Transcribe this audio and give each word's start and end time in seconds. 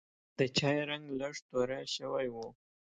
د 0.37 0.39
چای 0.57 0.77
رنګ 0.89 1.05
لږ 1.19 1.35
توره 1.47 1.79
شوی 1.95 2.27
و. 2.31 2.35